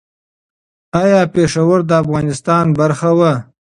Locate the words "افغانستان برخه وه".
2.03-3.33